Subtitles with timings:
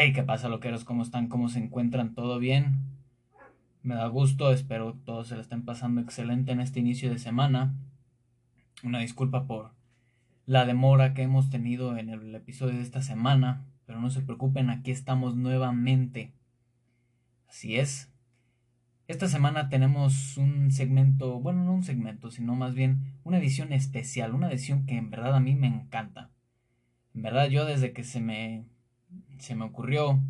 [0.00, 0.84] Hey, ¿qué pasa, loqueros?
[0.84, 1.26] ¿Cómo están?
[1.26, 2.14] ¿Cómo se encuentran?
[2.14, 2.84] ¿Todo bien?
[3.82, 7.18] Me da gusto, espero que todos se lo estén pasando excelente en este inicio de
[7.18, 7.74] semana.
[8.84, 9.72] Una disculpa por
[10.46, 14.70] la demora que hemos tenido en el episodio de esta semana, pero no se preocupen,
[14.70, 16.32] aquí estamos nuevamente.
[17.48, 18.08] Así es.
[19.08, 24.32] Esta semana tenemos un segmento, bueno, no un segmento, sino más bien una edición especial,
[24.32, 26.30] una edición que en verdad a mí me encanta.
[27.16, 28.64] En verdad yo desde que se me
[29.38, 30.20] se me ocurrió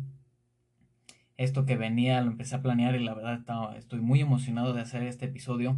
[1.37, 5.03] esto que venía, lo empecé a planear y la verdad estoy muy emocionado de hacer
[5.03, 5.77] este episodio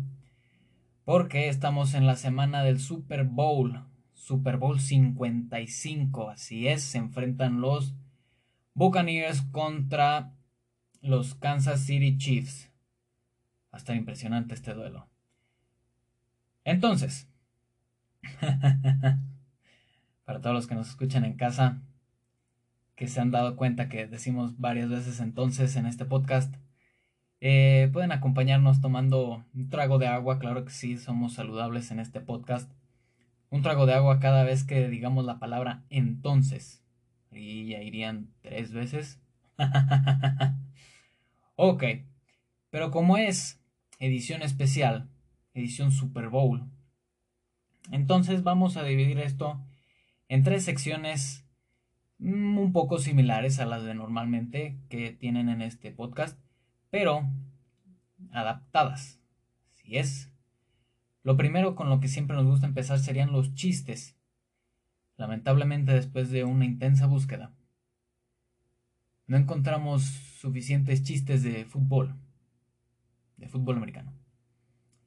[1.06, 3.84] porque estamos en la semana del Super Bowl,
[4.14, 7.96] Super Bowl 55, así es, se enfrentan los
[8.74, 10.34] Buccaneers contra
[11.02, 12.72] los Kansas City Chiefs.
[13.74, 15.10] Va a estar impresionante este duelo.
[16.64, 17.28] Entonces,
[20.26, 21.82] para todos los que nos escuchan en casa,
[22.96, 26.54] que se han dado cuenta que decimos varias veces entonces en este podcast.
[27.40, 32.22] Eh, pueden acompañarnos tomando un trago de agua, claro que sí, somos saludables en este
[32.22, 32.72] podcast.
[33.50, 36.84] Un trago de agua cada vez que digamos la palabra entonces.
[37.32, 39.20] Y ya irían tres veces.
[41.56, 41.84] ok,
[42.70, 43.60] pero como es
[44.00, 45.10] edición especial,
[45.54, 46.70] edición Super Bowl,
[47.92, 49.60] entonces vamos a dividir esto
[50.30, 51.46] en tres secciones
[52.22, 56.40] un poco similares a las de normalmente que tienen en este podcast,
[56.90, 57.28] pero
[58.32, 59.20] adaptadas.
[59.74, 60.32] Así es.
[61.24, 64.16] Lo primero con lo que siempre nos gusta empezar serían los chistes.
[65.18, 67.54] Lamentablemente después de una intensa búsqueda,
[69.28, 72.16] no encontramos suficientes chistes de fútbol,
[73.38, 74.14] de fútbol americano.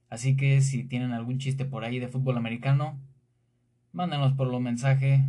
[0.08, 3.00] Así que si tienen algún chiste por ahí de fútbol americano,
[3.92, 5.28] mándenos por lo mensaje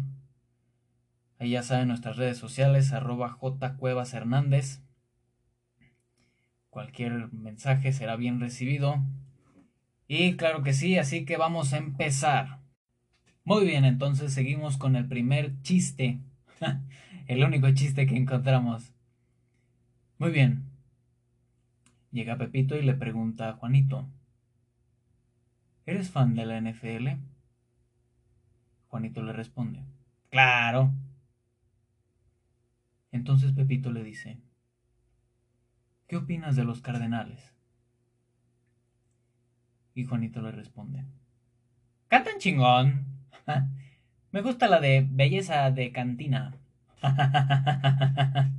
[1.40, 4.82] Ahí ya saben nuestras redes sociales, arroba J Cuevas Hernández.
[6.70, 9.04] Cualquier mensaje será bien recibido.
[10.08, 12.60] Y claro que sí, así que vamos a empezar.
[13.44, 16.20] Muy bien, entonces seguimos con el primer chiste.
[17.28, 18.94] el único chiste que encontramos.
[20.18, 20.64] Muy bien.
[22.12, 24.08] Llega Pepito y le pregunta a Juanito.
[25.86, 27.10] ¿Eres fan de la NFL?
[28.88, 29.84] Juanito le responde.
[30.30, 30.94] Claro.
[33.26, 34.38] Entonces Pepito le dice,
[36.08, 37.56] ¿qué opinas de los cardenales?
[39.96, 41.06] Y Juanito le responde,
[42.08, 43.08] cantan chingón.
[44.32, 46.54] Me gusta la de belleza de cantina.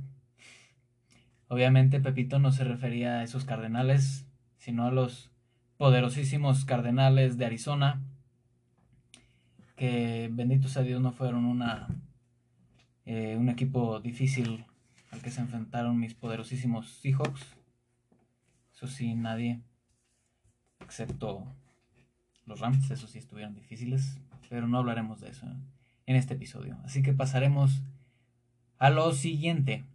[1.47, 5.31] Obviamente Pepito no se refería a esos cardenales, sino a los
[5.77, 8.01] poderosísimos cardenales de Arizona,
[9.77, 11.87] que bendito sea Dios no fueron una
[13.07, 14.65] eh, un equipo difícil
[15.11, 17.41] al que se enfrentaron mis poderosísimos Seahawks.
[18.75, 19.61] Eso sí, nadie,
[20.81, 21.45] excepto
[22.45, 24.19] los Rams, eso sí estuvieron difíciles,
[24.49, 25.47] pero no hablaremos de eso
[26.05, 26.77] en este episodio.
[26.83, 27.81] Así que pasaremos
[28.77, 29.85] a lo siguiente.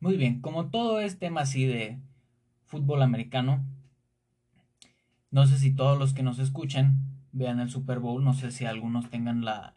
[0.00, 2.00] Muy bien, como todo es tema así de
[2.66, 3.64] fútbol americano,
[5.30, 6.98] no sé si todos los que nos escuchan
[7.30, 9.76] vean el Super Bowl, no sé si algunos tengan la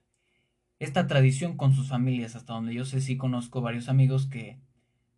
[0.80, 4.60] esta tradición con sus familias, hasta donde yo sé sí conozco varios amigos que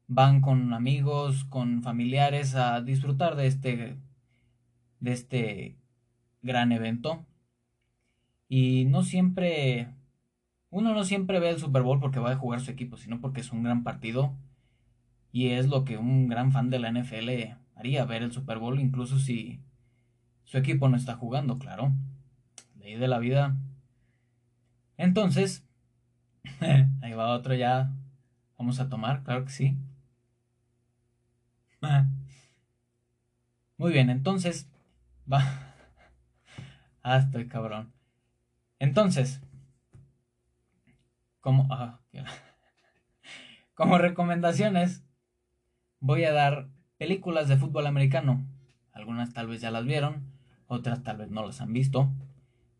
[0.07, 3.97] van con amigos, con familiares a disfrutar de este
[5.00, 5.78] de este
[6.41, 7.25] gran evento.
[8.50, 9.94] Y no siempre
[10.69, 13.41] uno no siempre ve el Super Bowl porque va a jugar su equipo, sino porque
[13.41, 14.35] es un gran partido
[15.31, 17.29] y es lo que un gran fan de la NFL
[17.75, 19.59] haría, ver el Super Bowl incluso si
[20.44, 21.94] su equipo no está jugando, claro.
[22.79, 23.57] Ley de la vida
[24.97, 25.65] entonces,
[27.01, 27.93] ahí va otro ya.
[28.57, 29.77] Vamos a tomar, claro que sí.
[33.77, 34.69] Muy bien, entonces,
[35.31, 35.43] va.
[37.03, 37.93] Ah, estoy cabrón.
[38.79, 39.39] Entonces,
[41.39, 42.01] como, ah,
[43.73, 45.05] como recomendaciones,
[46.01, 46.67] voy a dar
[46.97, 48.45] películas de fútbol americano.
[48.91, 50.33] Algunas tal vez ya las vieron,
[50.67, 52.11] otras tal vez no las han visto,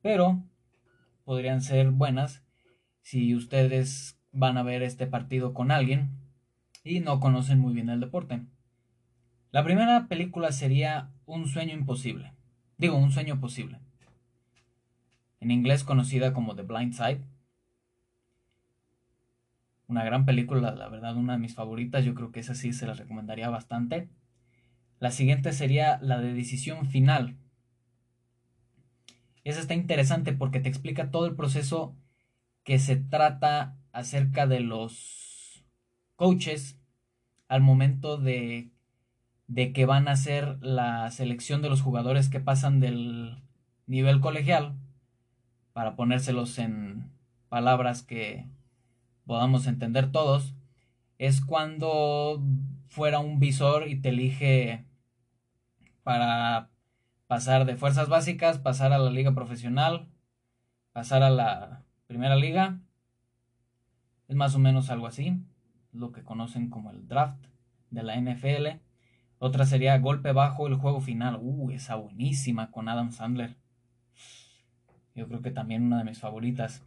[0.02, 0.44] pero
[1.28, 2.42] podrían ser buenas
[3.02, 6.12] si ustedes van a ver este partido con alguien
[6.86, 8.46] y no conocen muy bien el deporte.
[9.52, 12.32] La primera película sería Un sueño imposible.
[12.78, 13.82] Digo, Un sueño posible.
[15.42, 17.26] En inglés conocida como The Blind Side.
[19.88, 22.06] Una gran película, la verdad, una de mis favoritas.
[22.06, 24.08] Yo creo que esa sí se la recomendaría bastante.
[25.02, 27.36] La siguiente sería la de Decisión Final
[29.50, 31.96] esa está interesante porque te explica todo el proceso
[32.64, 35.64] que se trata acerca de los
[36.16, 36.80] coaches
[37.48, 38.72] al momento de,
[39.48, 43.42] de que van a hacer la selección de los jugadores que pasan del
[43.86, 44.76] nivel colegial
[45.72, 47.10] para ponérselos en
[47.48, 48.48] palabras que
[49.26, 50.56] podamos entender todos,
[51.20, 52.44] es cuando
[52.90, 54.86] fuera un visor y te elige
[56.04, 56.70] para
[57.28, 60.08] pasar de fuerzas básicas, pasar a la liga profesional,
[60.94, 62.80] pasar a la primera liga.
[64.28, 65.42] Es más o menos algo así,
[65.92, 67.46] lo que conocen como el draft
[67.92, 68.80] de la NFL.
[69.40, 71.38] Otra sería golpe bajo el juego final.
[71.42, 73.56] Uh, esa buenísima con Adam Sandler.
[75.16, 76.84] Yo creo que también una de mis favoritas.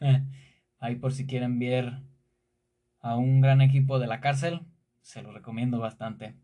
[0.80, 2.00] Ahí por si quieren ver
[3.00, 4.60] a un gran equipo de la cárcel,
[5.02, 6.34] se lo recomiendo bastante.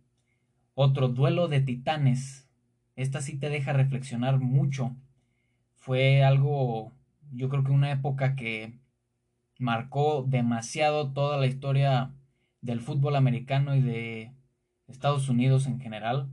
[0.74, 2.48] Otro duelo de titanes.
[2.96, 4.96] Esta sí te deja reflexionar mucho.
[5.76, 6.92] Fue algo,
[7.32, 8.78] yo creo que una época que
[9.58, 12.12] marcó demasiado toda la historia
[12.60, 14.32] del fútbol americano y de
[14.88, 16.28] Estados Unidos en general.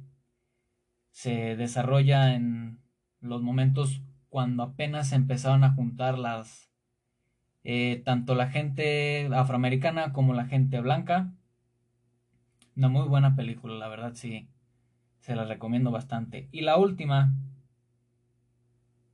[1.11, 2.79] Se desarrolla en
[3.19, 6.71] los momentos cuando apenas se empezaron a juntar las
[7.63, 11.31] eh, tanto la gente afroamericana como la gente blanca.
[12.75, 14.47] Una muy buena película, la verdad sí,
[15.19, 16.47] se la recomiendo bastante.
[16.51, 17.33] Y la última,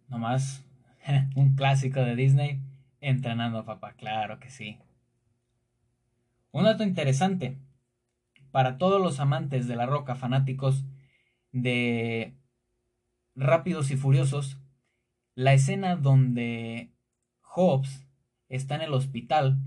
[0.08, 0.66] nomás
[1.36, 2.62] un clásico de Disney,
[3.00, 4.80] Entrenando a Papá, claro que sí.
[6.52, 7.60] Un dato interesante,
[8.52, 10.84] para todos los amantes de la roca, fanáticos
[11.52, 12.36] de
[13.36, 14.60] Rápidos y Furiosos,
[15.36, 16.92] la escena donde
[17.44, 18.08] Hobbs
[18.50, 19.60] está en el hospital,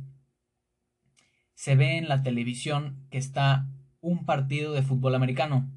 [1.54, 3.68] se ve en la televisión que está
[4.00, 5.68] un partido de fútbol americano.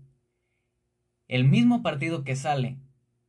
[1.28, 2.78] El mismo partido que sale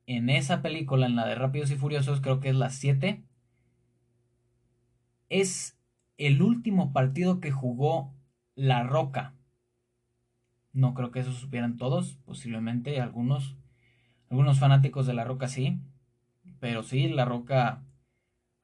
[0.06, 3.24] en esa película, en la de Rápidos y Furiosos, creo que es la 7,
[5.28, 5.78] es
[6.18, 8.12] el último partido que jugó
[8.54, 9.34] La Roca.
[10.72, 13.56] No creo que eso supieran todos, posiblemente algunos,
[14.28, 15.80] algunos fanáticos de La Roca sí,
[16.60, 17.82] pero sí, La Roca,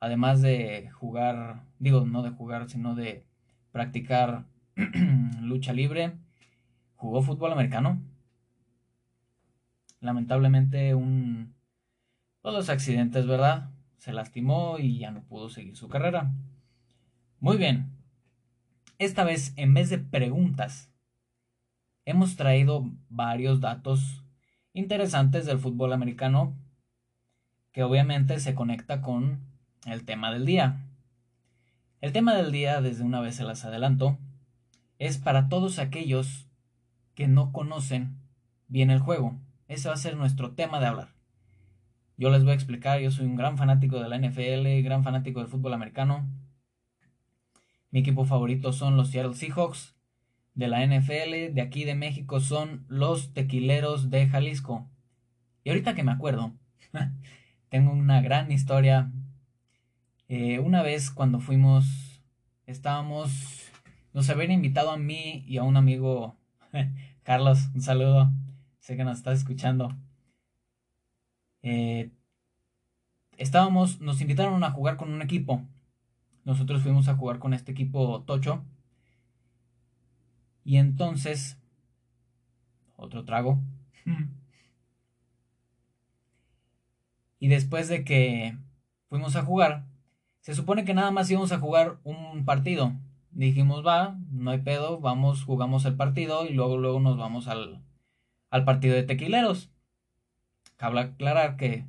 [0.00, 3.24] además de jugar, digo, no de jugar, sino de
[3.72, 4.44] practicar
[5.42, 6.12] lucha libre,
[6.96, 8.00] jugó fútbol americano.
[10.00, 11.54] Lamentablemente un...
[12.40, 13.70] Todos los accidentes, ¿verdad?
[13.98, 16.32] Se lastimó y ya no pudo seguir su carrera.
[17.38, 17.90] Muy bien.
[18.98, 20.90] Esta vez, en vez de preguntas,
[22.06, 24.24] hemos traído varios datos
[24.72, 26.56] interesantes del fútbol americano
[27.72, 29.40] que obviamente se conecta con
[29.86, 30.86] el tema del día.
[32.00, 34.18] El tema del día, desde una vez se las adelanto,
[35.00, 36.46] es para todos aquellos
[37.14, 38.18] que no conocen
[38.68, 39.40] bien el juego.
[39.66, 41.14] Ese va a ser nuestro tema de hablar.
[42.18, 45.40] Yo les voy a explicar, yo soy un gran fanático de la NFL, gran fanático
[45.40, 46.28] del fútbol americano.
[47.90, 49.96] Mi equipo favorito son los Seattle Seahawks
[50.54, 51.54] de la NFL.
[51.54, 54.86] De aquí de México son los Tequileros de Jalisco.
[55.64, 56.52] Y ahorita que me acuerdo,
[57.70, 59.10] tengo una gran historia.
[60.28, 62.22] Eh, una vez cuando fuimos,
[62.66, 63.59] estábamos,
[64.12, 66.36] nos habían invitado a mí y a un amigo,
[67.22, 68.30] Carlos, un saludo,
[68.78, 69.96] sé que nos estás escuchando.
[71.62, 72.10] Eh,
[73.36, 75.66] estábamos, nos invitaron a jugar con un equipo
[76.44, 78.64] nosotros fuimos a jugar con este equipo Tocho.
[80.64, 81.58] Y entonces,
[82.96, 83.58] otro trago.
[87.38, 88.56] y después de que
[89.08, 89.86] fuimos a jugar,
[90.40, 92.94] se supone que nada más íbamos a jugar un partido.
[93.32, 97.82] Dijimos, va, no hay pedo, vamos, jugamos el partido y luego, luego nos vamos al,
[98.50, 99.70] al partido de tequileros.
[100.76, 101.86] Cabe aclarar que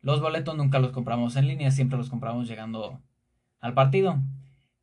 [0.00, 3.02] los boletos nunca los compramos en línea, siempre los compramos llegando
[3.60, 4.22] al partido.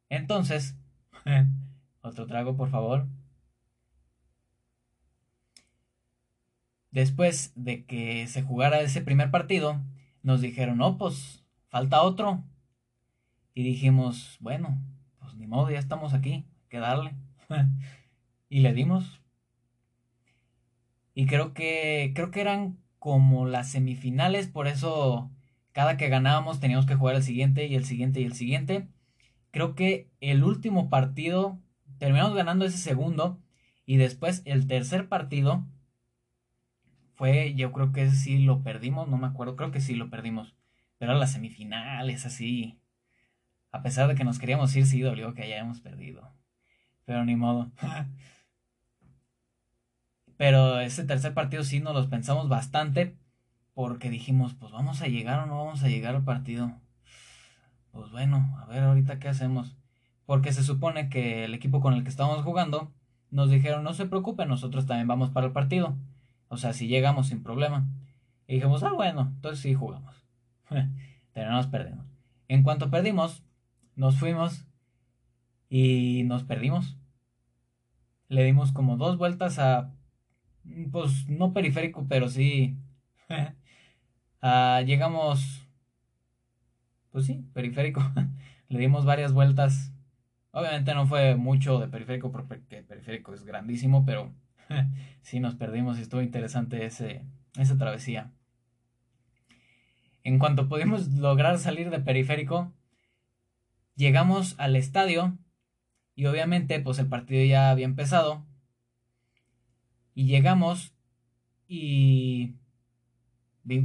[0.09, 0.75] Entonces,
[2.01, 3.07] otro trago, por favor.
[6.91, 9.81] Después de que se jugara ese primer partido,
[10.21, 12.43] nos dijeron, no, pues falta otro.
[13.55, 14.79] Y dijimos, bueno,
[15.43, 17.15] ni modo, ya estamos aquí, que darle.
[18.49, 19.21] y le dimos.
[21.13, 25.29] Y creo que, creo que eran como las semifinales, por eso
[25.73, 28.87] cada que ganábamos teníamos que jugar el siguiente y el siguiente y el siguiente.
[29.51, 31.59] Creo que el último partido
[31.99, 33.41] terminamos ganando ese segundo
[33.85, 35.67] y después el tercer partido
[37.15, 40.09] fue, yo creo que ese sí lo perdimos, no me acuerdo, creo que sí lo
[40.09, 40.55] perdimos.
[40.97, 42.79] Pero las semifinales, así.
[43.73, 46.31] A pesar de que nos queríamos ir, sí dolió que hayamos perdido.
[47.05, 47.71] Pero ni modo.
[50.37, 53.17] Pero ese tercer partido sí nos los pensamos bastante
[53.73, 56.71] porque dijimos, pues vamos a llegar o no vamos a llegar al partido.
[57.91, 59.75] Pues bueno, a ver ahorita qué hacemos.
[60.27, 62.93] Porque se supone que el equipo con el que estábamos jugando
[63.31, 65.97] nos dijeron, no se preocupen, nosotros también vamos para el partido.
[66.47, 67.87] O sea, si llegamos sin problema.
[68.47, 70.23] Y dijimos, ah, bueno, entonces sí jugamos.
[71.33, 72.05] Terminamos perdiendo.
[72.47, 73.43] En cuanto perdimos,
[73.95, 74.65] nos fuimos
[75.69, 76.97] y nos perdimos.
[78.29, 79.93] Le dimos como dos vueltas a,
[80.91, 82.77] pues no periférico, pero sí.
[84.85, 85.67] llegamos,
[87.11, 88.01] pues sí, periférico.
[88.69, 89.93] Le dimos varias vueltas.
[90.51, 94.33] Obviamente no fue mucho de periférico porque periférico es grandísimo, pero
[95.21, 97.25] sí nos perdimos y estuvo interesante ese,
[97.57, 98.31] esa travesía.
[100.23, 102.71] En cuanto pudimos lograr salir de periférico,
[103.95, 105.37] llegamos al estadio
[106.15, 108.45] y obviamente pues el partido ya había empezado.
[110.15, 110.93] Y llegamos
[111.67, 112.55] y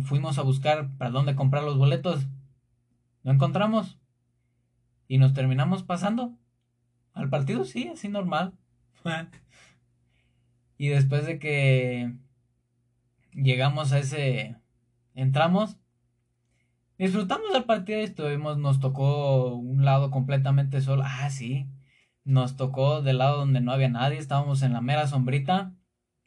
[0.04, 2.26] fuimos a buscar para dónde comprar los boletos.
[3.22, 3.98] No encontramos.
[5.06, 6.36] Y nos terminamos pasando.
[7.14, 8.52] Al partido sí, así normal.
[10.78, 12.14] y después de que
[13.32, 14.56] llegamos a ese...
[15.14, 15.78] Entramos
[16.98, 21.04] Disfrutamos del partido y estuvimos, nos tocó un lado completamente solo.
[21.06, 21.68] Ah, sí.
[22.24, 25.74] Nos tocó del lado donde no había nadie, estábamos en la mera sombrita,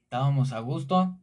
[0.03, 1.19] estábamos a gusto.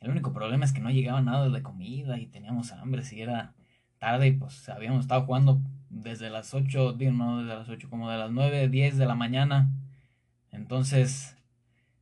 [0.00, 3.54] El único problema es que no llegaba nada de comida y teníamos hambre, si era
[3.98, 8.10] tarde y pues habíamos estado jugando desde las 8, digo, no desde las 8, como
[8.10, 9.70] de las 9, 10 de la mañana.
[10.50, 11.36] Entonces,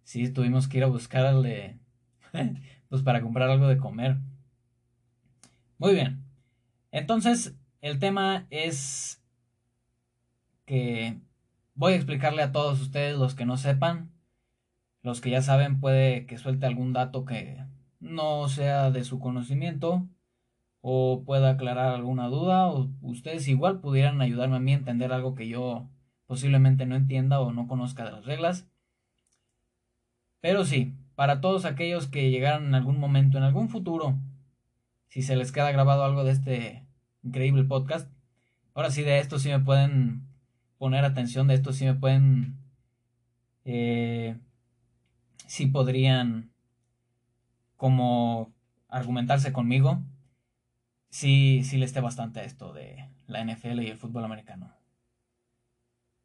[0.02, 1.78] sí, tuvimos que ir a buscarle,
[2.88, 4.18] pues para comprar algo de comer.
[5.78, 6.29] Muy bien.
[6.92, 9.22] Entonces, el tema es
[10.66, 11.18] que
[11.74, 14.10] voy a explicarle a todos ustedes los que no sepan.
[15.02, 17.64] Los que ya saben puede que suelte algún dato que
[18.00, 20.06] no sea de su conocimiento
[20.82, 25.34] o pueda aclarar alguna duda o ustedes igual pudieran ayudarme a mí a entender algo
[25.34, 25.88] que yo
[26.26, 28.66] posiblemente no entienda o no conozca de las reglas.
[30.40, 34.18] Pero sí, para todos aquellos que llegaran en algún momento, en algún futuro,
[35.10, 36.86] si se les queda grabado algo de este
[37.22, 38.08] increíble podcast.
[38.74, 40.22] Ahora sí, de esto sí me pueden
[40.78, 42.56] poner atención, de esto sí me pueden...
[43.64, 44.38] Eh,
[45.46, 46.52] sí podrían
[47.76, 48.52] como
[48.88, 50.00] argumentarse conmigo.
[51.10, 54.72] Sí, sí le esté bastante esto de la NFL y el fútbol americano.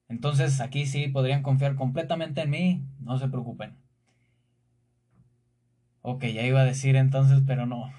[0.07, 3.75] Entonces aquí sí podrían confiar completamente en mí, no se preocupen.
[6.01, 7.91] Ok, ya iba a decir entonces, pero no.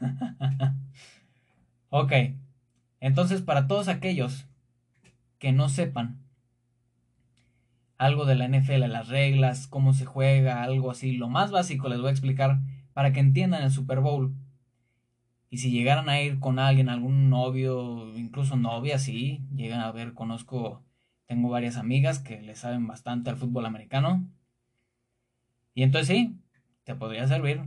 [1.90, 2.12] ok,
[3.04, 4.46] entonces, para todos aquellos
[5.38, 6.24] que no sepan
[7.98, 12.00] algo de la NFL, las reglas, cómo se juega, algo así, lo más básico les
[12.00, 12.60] voy a explicar
[12.94, 14.34] para que entiendan el Super Bowl.
[15.50, 20.14] Y si llegaran a ir con alguien, algún novio, incluso novia, sí, llegan a ver,
[20.14, 20.82] conozco,
[21.26, 24.26] tengo varias amigas que le saben bastante al fútbol americano.
[25.74, 26.38] Y entonces sí,
[26.84, 27.62] te podría servir.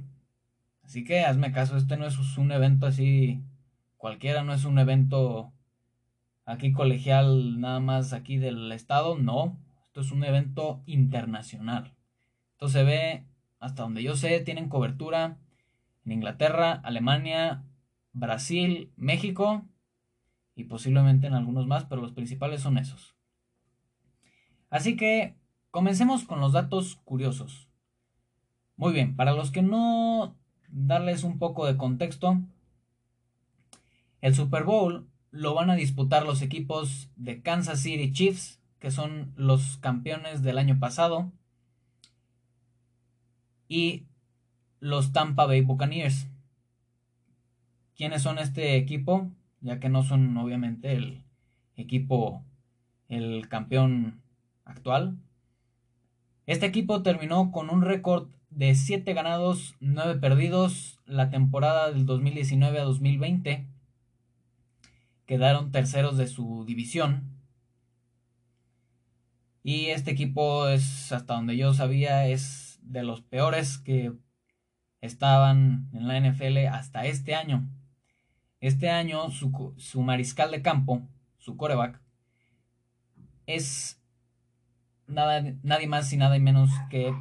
[0.88, 3.44] Así que hazme caso, este no es un evento así
[3.98, 5.52] cualquiera, no es un evento
[6.46, 11.94] aquí colegial nada más aquí del estado, no, esto es un evento internacional.
[12.54, 13.26] Esto se ve,
[13.60, 15.38] hasta donde yo sé, tienen cobertura
[16.06, 17.66] en Inglaterra, Alemania,
[18.14, 19.66] Brasil, México
[20.56, 23.14] y posiblemente en algunos más, pero los principales son esos.
[24.70, 25.36] Así que
[25.70, 27.68] comencemos con los datos curiosos.
[28.78, 30.38] Muy bien, para los que no
[30.86, 32.40] darles un poco de contexto,
[34.22, 39.34] el Super Bowl lo van a disputar los equipos de Kansas City Chiefs, que son
[39.36, 41.32] los campeones del año pasado,
[43.68, 44.06] y
[44.80, 46.28] los Tampa Bay Buccaneers.
[47.96, 49.32] ¿Quiénes son este equipo?
[49.62, 51.24] Ya que no son obviamente el
[51.76, 52.44] equipo,
[53.10, 54.22] el campeón
[54.64, 55.18] actual.
[56.46, 62.80] Este equipo terminó con un récord de 7 ganados, 9 perdidos la temporada del 2019
[62.80, 63.68] a 2020
[65.28, 67.38] quedaron terceros de su división.
[69.62, 74.14] Y este equipo es, hasta donde yo sabía, es de los peores que
[75.02, 77.70] estaban en la NFL hasta este año.
[78.60, 82.02] Este año su, su mariscal de campo, su coreback,
[83.46, 84.02] es
[85.06, 87.14] nada, nadie más y nada menos que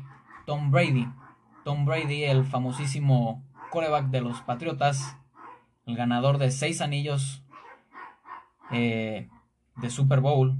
[0.47, 1.07] Tom Brady.
[1.67, 5.19] Tom Brady, el famosísimo coreback de los Patriotas,
[5.85, 7.43] el ganador de seis anillos
[8.71, 9.29] eh,
[9.75, 10.57] de Super Bowl.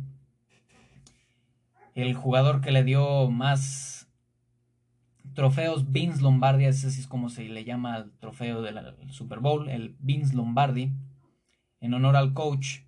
[1.95, 4.11] El jugador que le dio más
[5.33, 8.83] trofeos Vince Lombardi, ese es como se le llama al trofeo del
[9.13, 10.91] Super Bowl, el Vince Lombardi,
[11.81, 12.81] en honor al coach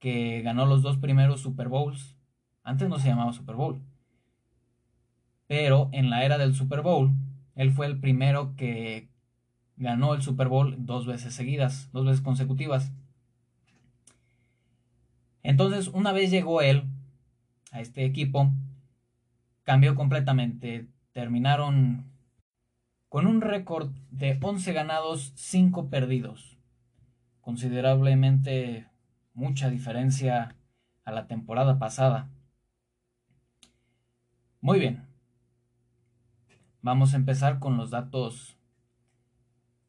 [0.00, 2.14] que ganó los dos primeros Super Bowls
[2.62, 3.80] Antes no se llamaba Super Bowl.
[5.46, 7.14] Pero en la era del Super Bowl,
[7.54, 9.08] él fue el primero que
[9.76, 12.92] ganó el Super Bowl dos veces seguidas, dos veces consecutivas.
[15.42, 16.84] Entonces, una vez llegó él
[17.70, 18.50] a este equipo,
[19.62, 20.86] cambió completamente.
[21.12, 22.06] Terminaron
[23.08, 26.58] con un récord de 11 ganados, 5 perdidos.
[27.40, 28.88] Considerablemente
[29.34, 30.56] mucha diferencia
[31.04, 32.30] a la temporada pasada.
[34.60, 35.13] Muy bien.
[36.84, 38.58] Vamos a empezar con los datos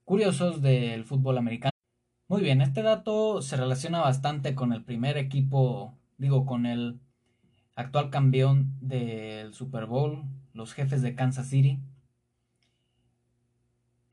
[0.05, 1.73] curiosos del fútbol americano.
[2.29, 7.01] Muy bien, este dato se relaciona bastante con el primer equipo, digo, con el
[7.75, 10.23] actual campeón del Super Bowl,
[10.53, 11.81] los jefes de Kansas City.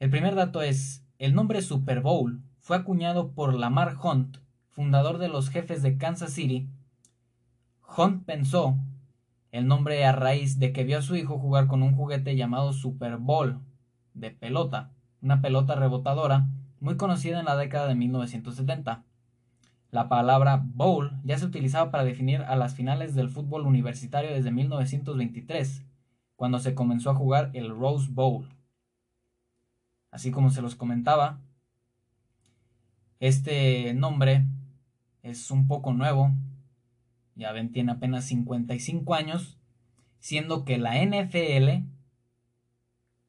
[0.01, 4.39] El primer dato es, el nombre Super Bowl fue acuñado por Lamar Hunt,
[4.71, 6.69] fundador de los jefes de Kansas City.
[7.97, 8.77] Hunt pensó
[9.53, 12.73] el nombre a raíz de que vio a su hijo jugar con un juguete llamado
[12.73, 13.61] Super Bowl
[14.15, 14.91] de pelota,
[15.21, 16.49] una pelota rebotadora
[16.81, 19.05] muy conocida en la década de 1970.
[19.91, 24.51] La palabra bowl ya se utilizaba para definir a las finales del fútbol universitario desde
[24.51, 25.85] 1923,
[26.35, 28.49] cuando se comenzó a jugar el Rose Bowl.
[30.11, 31.41] Así como se los comentaba,
[33.21, 34.47] este nombre
[35.23, 36.33] es un poco nuevo,
[37.35, 39.59] ya ven, tiene apenas 55 años,
[40.19, 41.87] siendo que la NFL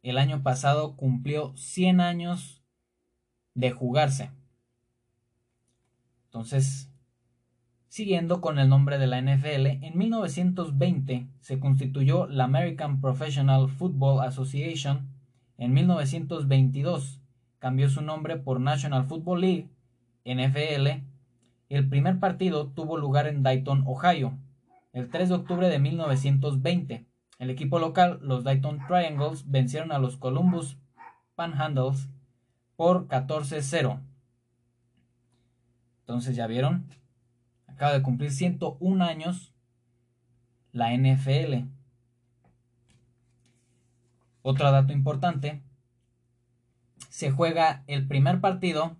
[0.03, 2.61] el año pasado cumplió 100 años
[3.55, 4.31] de jugarse.
[6.25, 6.89] Entonces,
[7.87, 14.27] siguiendo con el nombre de la NFL, en 1920 se constituyó la American Professional Football
[14.27, 15.07] Association.
[15.57, 17.21] En 1922
[17.59, 19.69] cambió su nombre por National Football League,
[20.25, 21.12] NFL.
[21.73, 24.37] El primer partido tuvo lugar en Dayton, Ohio,
[24.91, 27.07] el 3 de octubre de 1920.
[27.39, 30.77] El equipo local, los Dayton Triangles, vencieron a los Columbus
[31.33, 32.09] Panhandles
[32.75, 34.03] por 14-0.
[36.01, 36.85] Entonces, ¿ya vieron?
[37.65, 39.55] Acaba de cumplir 101 años
[40.73, 41.69] la NFL.
[44.43, 45.63] Otro dato importante.
[47.09, 48.95] Se juega el primer partido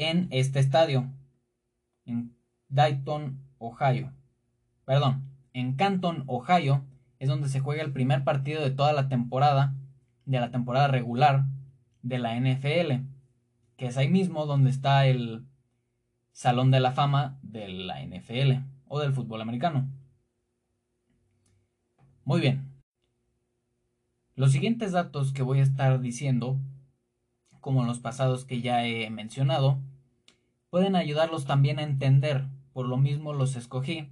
[0.00, 1.08] en este estadio.
[2.06, 2.34] En
[2.68, 4.12] Dayton, Ohio.
[4.84, 6.82] Perdón, en Canton, Ohio.
[7.18, 9.74] Es donde se juega el primer partido de toda la temporada.
[10.24, 11.44] De la temporada regular
[12.02, 13.04] de la NFL,
[13.76, 15.44] que es ahí mismo donde está el
[16.32, 19.88] Salón de la Fama de la NFL o del fútbol americano.
[22.24, 22.70] Muy bien.
[24.34, 26.58] Los siguientes datos que voy a estar diciendo,
[27.60, 29.78] como los pasados que ya he mencionado,
[30.70, 34.08] pueden ayudarlos también a entender, por lo mismo los escogí,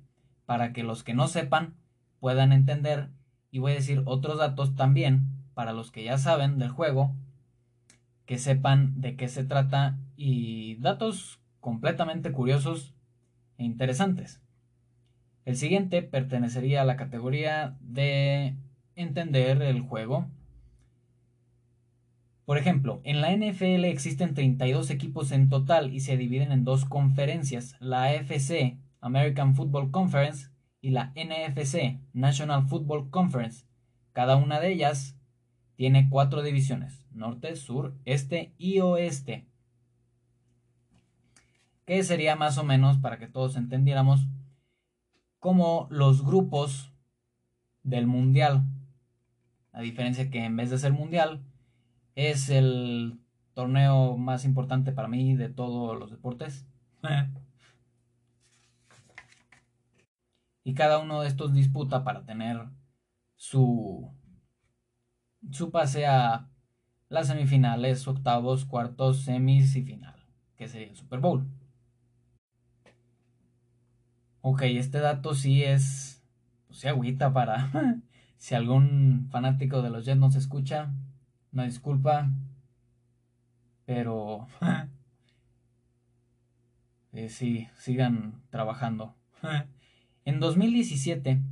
[0.46, 1.74] para que los que no sepan
[2.20, 3.10] puedan entender
[3.50, 7.14] y voy a decir otros datos también para los que ya saben del juego
[8.28, 12.92] que sepan de qué se trata y datos completamente curiosos
[13.56, 14.42] e interesantes.
[15.46, 18.54] El siguiente pertenecería a la categoría de
[18.96, 20.26] entender el juego.
[22.48, 26.86] Por ejemplo, en la NFL existen 32 equipos en total y se dividen en dos
[26.86, 30.48] conferencias, la AFC, American Football Conference,
[30.80, 33.66] y la NFC, National Football Conference.
[34.12, 35.14] Cada una de ellas
[35.76, 39.46] tiene cuatro divisiones, norte, sur, este y oeste.
[41.84, 44.26] Que sería más o menos, para que todos entendiéramos,
[45.38, 46.94] como los grupos
[47.82, 48.64] del mundial.
[49.70, 51.44] La diferencia que en vez de ser mundial,
[52.18, 53.20] es el
[53.54, 56.66] torneo más importante para mí de todos los deportes.
[60.64, 62.68] y cada uno de estos disputa para tener
[63.36, 64.12] su
[65.52, 66.48] su pase a
[67.08, 70.16] las semifinales, octavos, cuartos, semis y final,
[70.56, 71.46] que sería el Super Bowl.
[74.40, 76.20] Ok, este dato sí es,
[76.66, 77.70] pues sí agüita para,
[78.38, 80.92] si algún fanático de los Jets nos escucha,
[81.52, 82.30] no disculpa,
[83.84, 84.46] pero
[87.12, 89.14] eh, sí, sigan trabajando.
[90.24, 91.42] en 2017,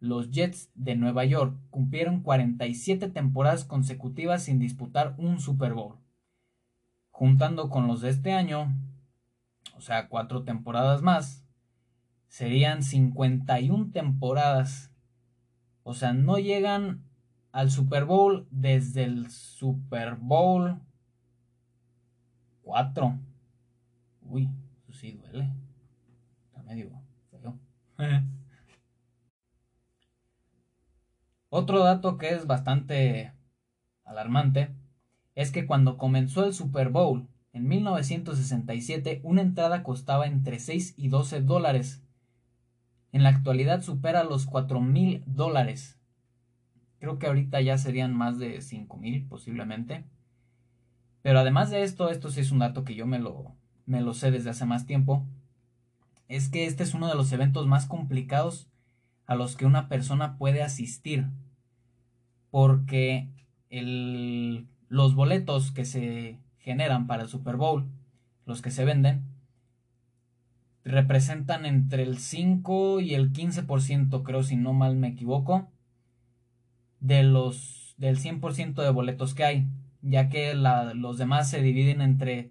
[0.00, 5.96] los Jets de Nueva York cumplieron 47 temporadas consecutivas sin disputar un Super Bowl.
[7.10, 8.74] Juntando con los de este año,
[9.76, 11.44] o sea, cuatro temporadas más,
[12.28, 14.90] serían 51 temporadas.
[15.84, 17.04] O sea, no llegan
[17.54, 20.80] al Super Bowl desde el Super Bowl
[22.62, 23.16] 4.
[24.22, 24.50] Uy,
[24.82, 25.52] eso sí duele.
[26.46, 26.90] Está medio
[27.30, 27.54] feo.
[31.48, 33.32] Otro dato que es bastante
[34.02, 34.74] alarmante
[35.36, 41.06] es que cuando comenzó el Super Bowl en 1967 una entrada costaba entre 6 y
[41.06, 42.02] 12 dólares.
[43.12, 46.00] En la actualidad supera los 4 mil dólares.
[47.04, 50.06] Creo que ahorita ya serían más de 5 mil posiblemente.
[51.20, 54.14] Pero además de esto, esto sí es un dato que yo me lo, me lo
[54.14, 55.26] sé desde hace más tiempo,
[56.28, 58.70] es que este es uno de los eventos más complicados
[59.26, 61.26] a los que una persona puede asistir.
[62.50, 63.28] Porque
[63.68, 67.86] el, los boletos que se generan para el Super Bowl,
[68.46, 69.26] los que se venden,
[70.86, 75.68] representan entre el 5 y el 15%, creo si no mal me equivoco,
[77.04, 79.68] de los del 100% de boletos que hay,
[80.00, 82.50] ya que los demás se dividen entre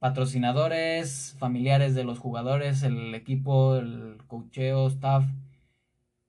[0.00, 5.24] patrocinadores, familiares de los jugadores, el equipo, el cocheo, staff,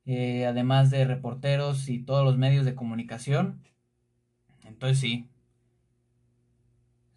[0.06, 3.64] eh, además de reporteros y todos los medios de comunicación.
[4.64, 5.28] Entonces sí,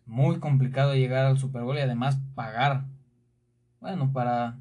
[0.07, 2.87] muy complicado llegar al Super Bowl y además pagar.
[3.81, 4.59] Bueno, para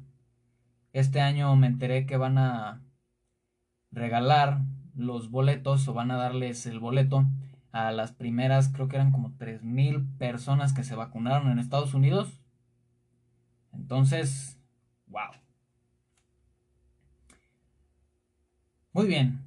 [0.92, 2.82] este año me enteré que van a
[3.92, 4.60] regalar
[4.96, 7.24] los boletos o van a darles el boleto
[7.72, 12.40] a las primeras, creo que eran como 3.000 personas que se vacunaron en Estados Unidos.
[13.72, 14.58] Entonces,
[15.08, 15.30] wow.
[18.92, 19.40] Muy bien.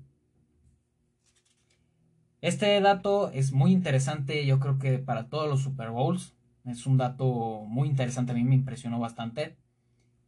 [2.42, 6.36] Este dato es muy interesante, yo creo que para todos los Super Bowls.
[6.66, 9.58] Es un dato muy interesante, a mí me impresionó bastante.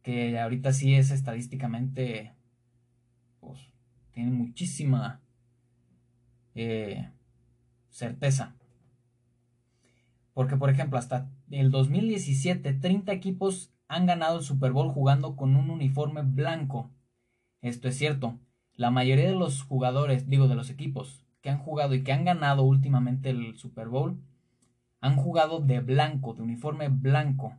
[0.02, 2.34] Que ahorita sí es estadísticamente,
[3.40, 3.71] pues,
[4.12, 5.20] tiene muchísima
[6.54, 7.10] eh,
[7.90, 8.54] certeza.
[10.34, 15.56] Porque, por ejemplo, hasta el 2017, 30 equipos han ganado el Super Bowl jugando con
[15.56, 16.90] un uniforme blanco.
[17.60, 18.38] Esto es cierto.
[18.74, 22.24] La mayoría de los jugadores, digo, de los equipos que han jugado y que han
[22.24, 24.18] ganado últimamente el Super Bowl,
[25.00, 27.56] han jugado de blanco, de uniforme blanco.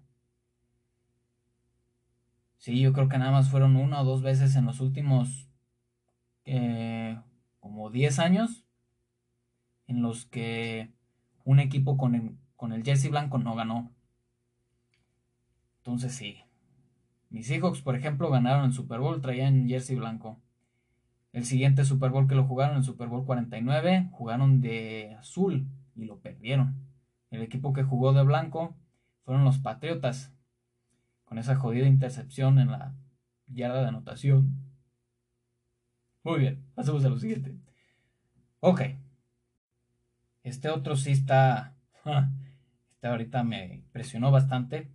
[2.58, 5.50] Sí, yo creo que nada más fueron una o dos veces en los últimos
[6.46, 7.20] eh,
[7.60, 8.66] como 10 años
[9.88, 10.92] en los que
[11.44, 13.92] un equipo con el, con el jersey blanco no ganó.
[15.78, 16.38] Entonces sí.
[17.30, 20.40] Mis Seahawks, por ejemplo, ganaron el Super Bowl, traían jersey blanco.
[21.34, 26.06] El siguiente Super Bowl que lo jugaron, el Super Bowl 49, jugaron de azul y
[26.06, 26.76] lo perdieron.
[27.32, 28.76] El equipo que jugó de blanco
[29.24, 30.32] fueron los Patriotas,
[31.26, 32.94] con esa jodida intercepción en la
[33.48, 34.73] yarda de anotación.
[36.24, 37.56] Muy bien, pasemos a lo siguiente.
[38.62, 38.82] Ok,
[40.44, 41.76] este otro sí está.
[42.92, 44.90] Este ahorita me impresionó bastante.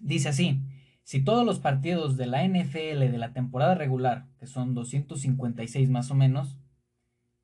[0.00, 0.60] Dice así:
[1.04, 6.10] si todos los partidos de la NFL de la temporada regular, que son 256 más
[6.10, 6.58] o menos,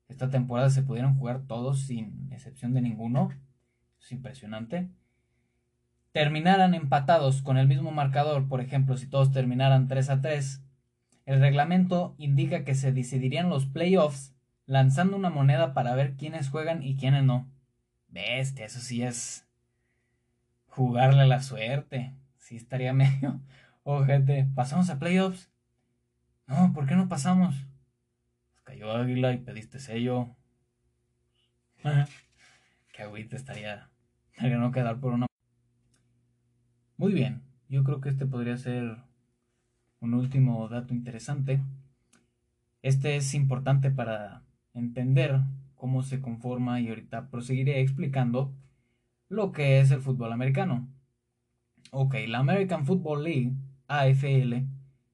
[0.09, 3.31] esta temporada se pudieron jugar todos sin excepción de ninguno,
[4.01, 4.91] es impresionante.
[6.11, 10.65] Terminaran empatados con el mismo marcador, por ejemplo, si todos terminaran 3 a 3,
[11.27, 14.35] el reglamento indica que se decidirían los playoffs
[14.67, 17.51] lanzando una moneda para ver quiénes juegan y quiénes no.
[18.09, 19.47] Bestia, eso sí es
[20.67, 22.15] jugarle la suerte.
[22.39, 23.41] Sí estaría medio
[23.83, 24.49] ojete.
[24.55, 25.51] ¿Pasamos a playoffs?
[26.47, 27.55] No, ¿por qué no pasamos?
[28.51, 30.35] Pues cayó Águila y pediste sello.
[32.93, 33.89] qué agüita estaría.
[34.33, 35.27] Estaría no quedar por una.
[36.97, 38.99] Muy bien, yo creo que este podría ser
[40.01, 41.63] un último dato interesante.
[42.83, 44.43] Este es importante para
[44.75, 45.41] entender
[45.75, 48.53] cómo se conforma y ahorita proseguiré explicando
[49.29, 50.89] lo que es el fútbol americano.
[51.93, 53.53] Ok, la American Football League,
[53.89, 54.67] AFL,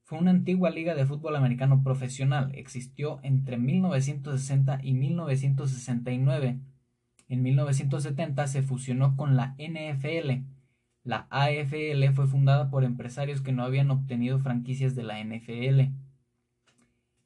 [0.02, 2.52] fue una antigua liga de fútbol americano profesional.
[2.54, 6.60] Existió entre 1960 y 1969.
[7.28, 10.44] En 1970 se fusionó con la NFL.
[11.06, 15.92] La AFL fue fundada por empresarios que no habían obtenido franquicias de la NFL.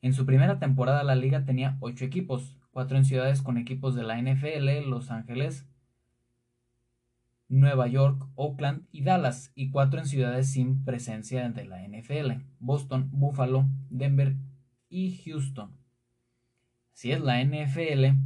[0.03, 4.03] En su primera temporada la liga tenía ocho equipos, cuatro en ciudades con equipos de
[4.03, 5.67] la NFL, Los Ángeles,
[7.49, 13.09] Nueva York, Oakland y Dallas, y cuatro en ciudades sin presencia de la NFL, Boston,
[13.11, 14.37] Buffalo, Denver
[14.91, 15.73] y Houston.
[16.93, 18.19] Si es la NFL,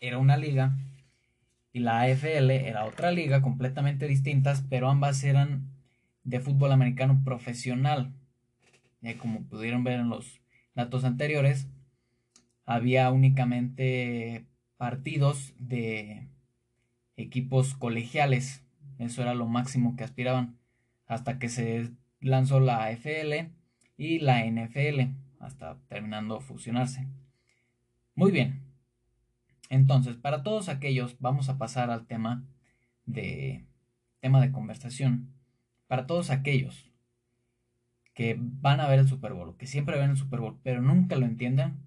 [0.00, 0.76] era una liga
[1.72, 5.70] y la AFL era otra liga completamente distintas, pero ambas eran
[6.24, 8.12] de fútbol americano profesional.
[9.02, 10.40] Y como pudieron ver en los
[10.74, 11.68] datos anteriores,
[12.66, 16.28] había únicamente partidos de
[17.16, 18.64] equipos colegiales.
[18.98, 20.58] Eso era lo máximo que aspiraban.
[21.06, 23.50] Hasta que se lanzó la AFL
[23.96, 27.06] y la NFL, hasta terminando fusionarse.
[28.14, 28.69] Muy bien.
[29.70, 32.44] Entonces, para todos aquellos, vamos a pasar al tema
[33.06, 33.64] de
[34.20, 35.32] tema de conversación.
[35.86, 36.90] Para todos aquellos
[38.12, 41.16] que van a ver el Super Bowl, que siempre ven el Super Bowl, pero nunca
[41.16, 41.78] lo entienden,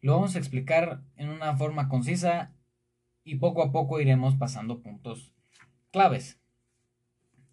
[0.00, 2.52] lo vamos a explicar en una forma concisa
[3.24, 5.32] y poco a poco iremos pasando puntos
[5.92, 6.40] claves.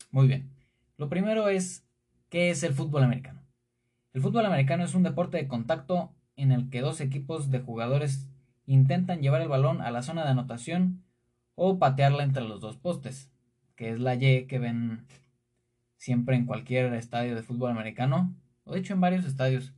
[0.10, 0.50] Muy bien.
[0.98, 1.86] Lo primero es,
[2.30, 3.42] ¿qué es el fútbol americano?
[4.14, 8.31] El fútbol americano es un deporte de contacto en el que dos equipos de jugadores
[8.74, 11.04] intentan llevar el balón a la zona de anotación
[11.56, 13.30] o patearla entre los dos postes,
[13.76, 15.06] que es la Y que ven
[15.98, 19.74] siempre en cualquier estadio de fútbol americano, o de hecho en varios estadios.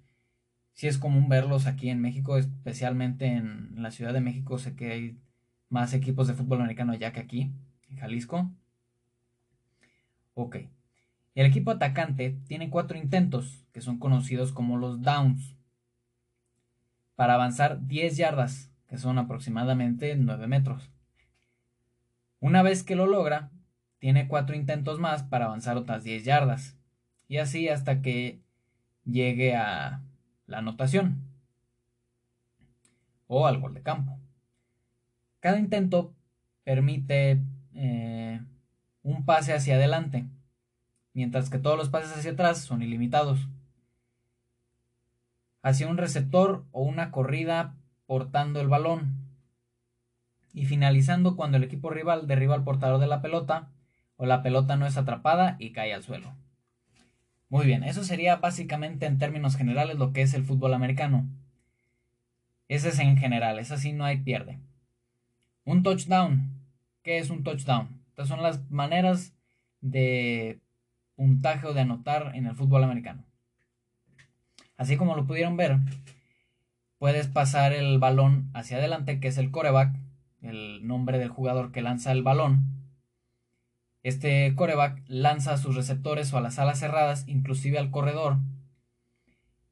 [0.73, 4.91] Si es común verlos aquí en México, especialmente en la Ciudad de México, sé que
[4.91, 5.17] hay
[5.69, 7.51] más equipos de fútbol americano allá que aquí,
[7.89, 8.51] en Jalisco.
[10.33, 10.57] Ok.
[11.35, 15.55] El equipo atacante tiene cuatro intentos, que son conocidos como los downs,
[17.15, 20.91] para avanzar 10 yardas, que son aproximadamente 9 metros.
[22.39, 23.49] Una vez que lo logra,
[23.97, 26.77] tiene cuatro intentos más para avanzar otras 10 yardas,
[27.27, 28.39] y así hasta que
[29.03, 30.03] llegue a
[30.45, 31.23] la anotación
[33.25, 34.19] o al gol de campo.
[35.39, 36.13] Cada intento
[36.63, 37.41] permite
[37.73, 38.41] eh,
[39.01, 40.27] un pase hacia adelante,
[41.13, 43.49] mientras que todos los pases hacia atrás son ilimitados.
[45.63, 47.75] Hacia un receptor o una corrida
[48.13, 49.15] portando el balón.
[50.53, 53.71] Y finalizando cuando el equipo rival derriba al portador de la pelota
[54.17, 56.31] o la pelota no es atrapada y cae al suelo.
[57.49, 61.25] Muy bien, eso sería básicamente en términos generales lo que es el fútbol americano.
[62.67, 64.59] Ese es en general, es así, no hay pierde.
[65.65, 66.51] Un touchdown.
[67.01, 67.99] ¿Qué es un touchdown?
[68.09, 69.33] Estas son las maneras
[69.81, 70.59] de
[71.15, 73.23] puntaje o de anotar en el fútbol americano.
[74.77, 75.79] Así como lo pudieron ver,
[77.03, 79.93] puedes pasar el balón hacia adelante, que es el coreback,
[80.41, 82.63] el nombre del jugador que lanza el balón.
[84.03, 88.37] Este coreback lanza a sus receptores o a las alas cerradas, inclusive al corredor.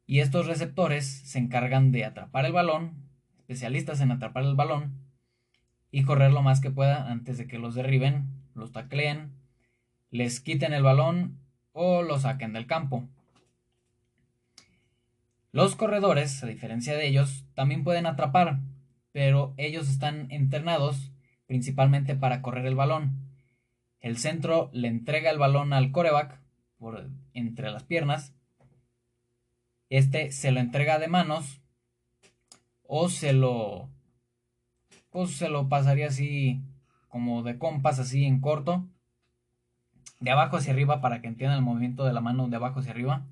[0.05, 2.95] Y estos receptores se encargan de atrapar el balón,
[3.37, 4.91] especialistas en atrapar el balón,
[5.89, 9.31] y correr lo más que pueda antes de que los derriben, los tacleen,
[10.09, 11.39] les quiten el balón
[11.71, 13.07] o lo saquen del campo.
[15.53, 18.59] Los corredores, a diferencia de ellos, también pueden atrapar,
[19.11, 21.11] pero ellos están entrenados
[21.45, 23.27] principalmente para correr el balón.
[23.99, 26.39] El centro le entrega el balón al coreback
[26.77, 28.33] por entre las piernas.
[29.89, 31.61] Este se lo entrega de manos
[32.83, 33.89] o se lo
[35.09, 36.63] pues se lo pasaría así
[37.09, 38.87] como de compas, así en corto,
[40.21, 42.93] de abajo hacia arriba para que entiendan el movimiento de la mano de abajo hacia
[42.93, 43.27] arriba.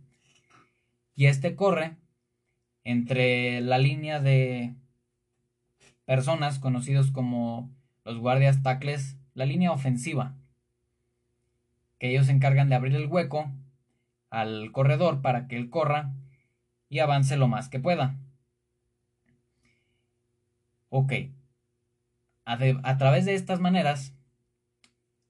[1.15, 1.95] Y este corre
[2.91, 4.73] entre la línea de
[6.05, 7.69] personas conocidos como
[8.03, 10.35] los guardias tacles, la línea ofensiva,
[11.99, 13.51] que ellos se encargan de abrir el hueco
[14.31, 16.13] al corredor para que él corra
[16.89, 18.17] y avance lo más que pueda.
[20.89, 21.13] Ok,
[22.45, 24.15] a, través de estas maneras,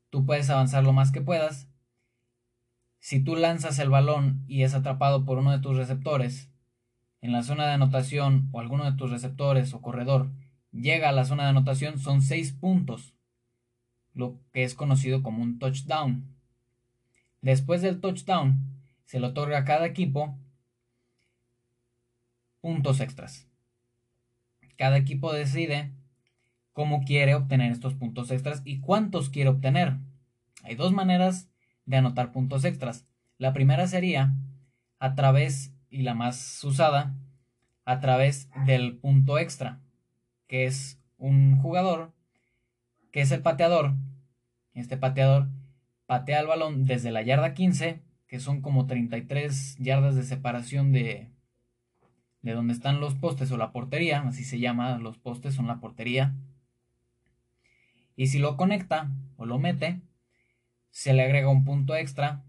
[0.10, 1.68] tú puedes avanzar lo más que puedas.
[3.00, 6.50] Si tú lanzas el balón y es atrapado por uno de tus receptores
[7.22, 10.32] en la zona de anotación o alguno de tus receptores o corredor
[10.72, 13.14] llega a la zona de anotación, son seis puntos,
[14.14, 16.36] lo que es conocido como un touchdown.
[17.42, 20.38] Después del touchdown, se le otorga a cada equipo
[22.62, 23.48] puntos extras.
[24.78, 25.92] Cada equipo decide
[26.74, 29.98] cómo quiere obtener estos puntos extras y cuántos quiere obtener.
[30.64, 31.50] Hay dos maneras
[31.86, 33.06] de anotar puntos extras.
[33.38, 34.36] La primera sería
[35.00, 37.16] a través, y la más usada,
[37.86, 39.80] a través del punto extra,
[40.48, 42.14] que es un jugador
[43.12, 43.96] que es el pateador.
[44.74, 45.50] Este pateador
[46.06, 51.30] patea el balón desde la yarda 15, que son como 33 yardas de separación de,
[52.42, 55.80] de donde están los postes o la portería, así se llama, los postes son la
[55.80, 56.36] portería
[58.20, 60.02] y si lo conecta o lo mete,
[60.92, 62.44] se le agrega un punto extra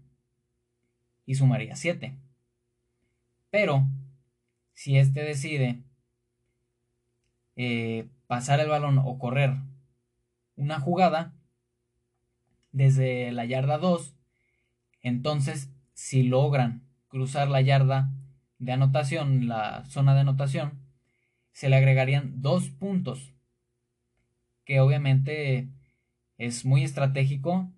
[1.25, 2.13] y sumaría 7.
[3.51, 3.87] Pero
[4.73, 5.83] si éste decide
[7.55, 9.55] eh, pasar el balón o correr
[10.55, 11.33] una jugada
[12.71, 14.15] desde la yarda 2,
[15.01, 18.09] entonces si logran cruzar la yarda
[18.57, 20.79] de anotación, la zona de anotación,
[21.51, 23.33] se le agregarían dos puntos
[24.63, 25.67] que obviamente
[26.37, 27.69] es muy estratégico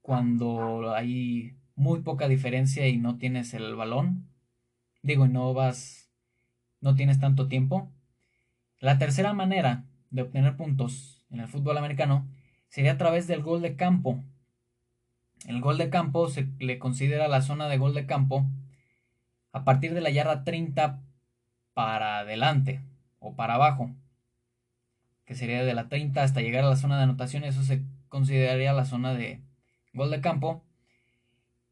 [0.00, 4.31] cuando hay muy poca diferencia y no tienes el balón.
[5.02, 6.10] Digo, no vas,
[6.80, 7.92] no tienes tanto tiempo.
[8.78, 12.28] La tercera manera de obtener puntos en el fútbol americano
[12.68, 14.22] sería a través del gol de campo.
[15.46, 18.46] El gol de campo se le considera la zona de gol de campo
[19.52, 21.00] a partir de la yarda 30
[21.74, 22.80] para adelante
[23.18, 23.90] o para abajo,
[25.24, 28.72] que sería de la 30 hasta llegar a la zona de anotación, eso se consideraría
[28.72, 29.40] la zona de
[29.92, 30.64] gol de campo.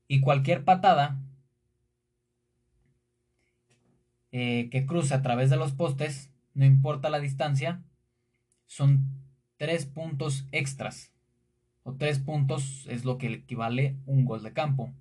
[0.08, 1.18] Y cualquier patada
[4.32, 7.82] eh, que cruce a través de los postes, no importa la distancia,
[8.66, 9.06] son
[9.56, 11.12] tres puntos extras.
[11.82, 14.92] O tres puntos es lo que equivale un gol de campo.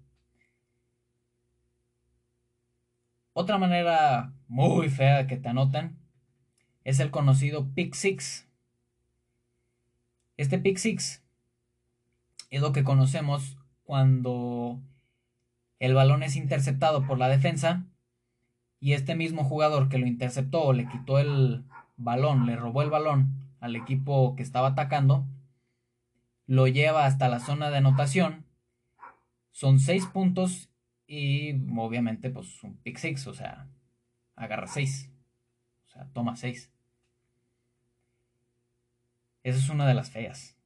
[3.34, 5.98] Otra manera muy fea que te anotan
[6.84, 8.48] es el conocido pick six.
[10.38, 11.24] Este pick six
[12.50, 14.82] es lo que conocemos cuando
[15.80, 17.86] el balón es interceptado por la defensa
[18.80, 21.66] y este mismo jugador que lo interceptó le quitó el
[21.98, 25.26] balón, le robó el balón al equipo que estaba atacando,
[26.46, 28.46] lo lleva hasta la zona de anotación.
[29.52, 30.70] Son seis puntos
[31.06, 33.68] y obviamente, pues un pick six, o sea,
[34.40, 35.12] agarra 6.
[35.86, 36.72] O sea, toma 6.
[39.44, 40.58] Esa es una de las feas.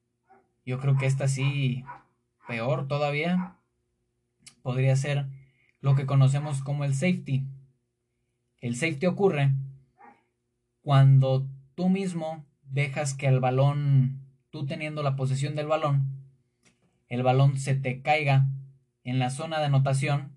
[0.65, 1.83] Yo creo que esta sí,
[2.47, 3.57] peor todavía,
[4.61, 5.27] podría ser
[5.81, 7.45] lo que conocemos como el safety.
[8.63, 9.51] El safety ocurre
[10.83, 11.45] cuando
[11.75, 14.21] tú mismo dejas que el balón,
[14.51, 16.07] tú teniendo la posesión del balón,
[17.09, 18.47] el balón se te caiga
[19.03, 20.31] en la zona de anotación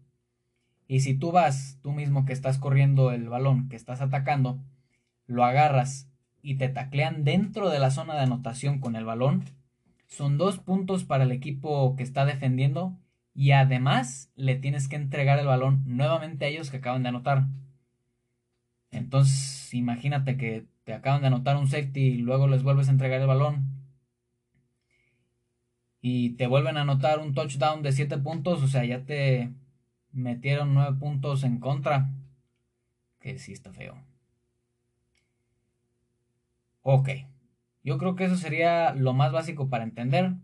[0.88, 4.58] y si tú vas, tú mismo que estás corriendo el balón, que estás atacando,
[5.28, 6.10] lo agarras
[6.42, 9.44] y te taclean dentro de la zona de anotación con el balón,
[10.08, 12.98] son dos puntos para el equipo que está defendiendo
[13.36, 17.46] y además le tienes que entregar el balón nuevamente a ellos que acaban de anotar.
[18.96, 23.20] Entonces, imagínate que te acaban de anotar un safety y luego les vuelves a entregar
[23.20, 23.76] el balón
[26.00, 29.52] y te vuelven a anotar un touchdown de 7 puntos, o sea, ya te
[30.12, 32.10] metieron 9 puntos en contra,
[33.20, 33.96] que sí está feo.
[36.82, 37.08] Ok,
[37.82, 40.34] yo creo que eso sería lo más básico para entender.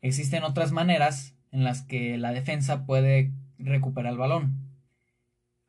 [0.00, 4.65] Existen otras maneras en las que la defensa puede recuperar el balón.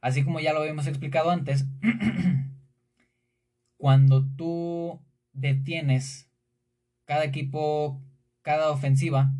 [0.07, 1.65] Así como ya lo habíamos explicado antes,
[3.75, 5.01] cuando tú
[5.33, 6.31] detienes
[7.03, 8.01] cada equipo,
[8.41, 9.33] cada ofensiva,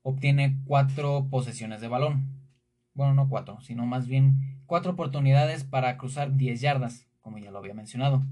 [0.00, 2.48] obtiene cuatro posesiones de balón.
[2.94, 7.58] Bueno, no cuatro, sino más bien cuatro oportunidades para cruzar 10 yardas, como ya lo
[7.58, 8.24] había mencionado.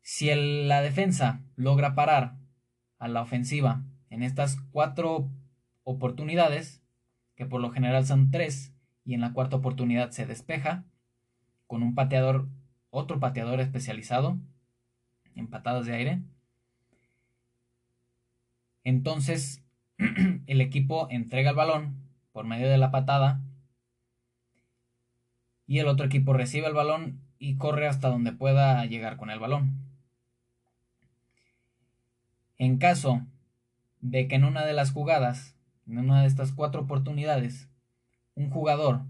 [0.00, 2.34] Si la defensa logra parar
[2.98, 5.30] a la ofensiva en estas cuatro
[5.84, 6.82] oportunidades,
[7.36, 8.74] que por lo general son tres,
[9.08, 10.84] y en la cuarta oportunidad se despeja,
[11.66, 12.46] con un pateador,
[12.90, 14.36] otro pateador especializado
[15.34, 16.22] en patadas de aire,
[18.84, 19.64] entonces,
[20.46, 21.96] el equipo entrega el balón
[22.32, 23.40] por medio de la patada
[25.66, 29.38] y el otro equipo recibe el balón y corre hasta donde pueda llegar con el
[29.38, 29.72] balón.
[32.58, 33.26] En caso
[34.02, 37.70] de que en una de las jugadas, en una de estas cuatro oportunidades,
[38.38, 39.02] un jugador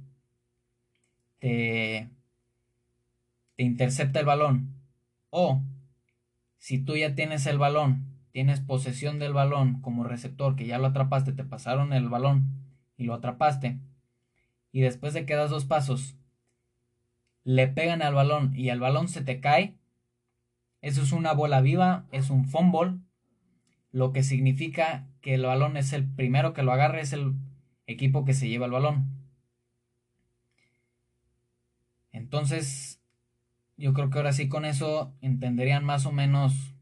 [1.39, 2.09] te,
[3.57, 4.75] te intercepta el balón
[5.31, 5.63] o
[6.59, 10.87] si tú ya tienes el balón tienes posesión del balón como receptor, que ya lo
[10.87, 12.47] atrapaste, te pasaron el balón
[12.97, 13.81] y lo atrapaste,
[14.71, 16.17] y después de que das dos pasos,
[17.43, 19.75] le pegan al balón y el balón se te cae,
[20.83, 22.99] eso es una bola viva, es un fumble,
[23.91, 27.35] lo que significa que el balón es el primero que lo agarre, es el
[27.89, 29.18] equipo que se lleva el balón.
[32.13, 33.01] Entonces,
[33.77, 36.75] yo creo que ahora sí con eso entenderían más o menos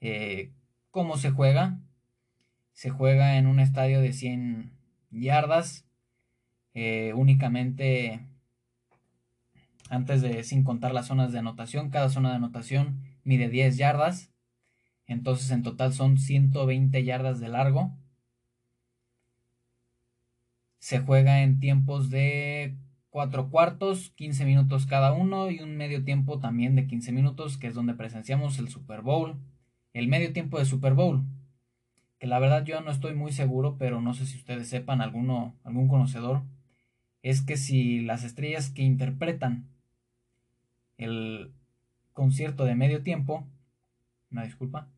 [0.00, 0.52] eh,
[0.90, 1.80] ¿Cómo se juega?
[2.72, 4.72] Se juega en un estadio de 100
[5.10, 5.86] yardas,
[6.74, 8.26] eh, únicamente
[9.90, 11.90] antes de sin contar las zonas de anotación.
[11.90, 14.30] Cada zona de anotación mide 10 yardas.
[15.06, 17.96] Entonces en total son 120 yardas de largo.
[20.78, 22.76] Se juega en tiempos de
[23.10, 27.68] 4 cuartos, 15 minutos cada uno y un medio tiempo también de 15 minutos, que
[27.68, 29.38] es donde presenciamos el Super Bowl
[29.98, 31.24] el medio tiempo de Super Bowl.
[32.18, 35.54] Que la verdad yo no estoy muy seguro, pero no sé si ustedes sepan, alguno,
[35.64, 36.42] algún conocedor,
[37.22, 39.68] es que si las estrellas que interpretan
[40.96, 41.52] el
[42.12, 43.46] concierto de medio tiempo,
[44.30, 44.88] una disculpa,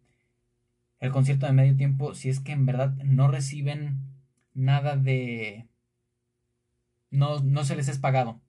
[0.98, 3.98] el concierto de medio tiempo si es que en verdad no reciben
[4.54, 5.66] nada de...
[7.10, 8.40] No, no se les es pagado.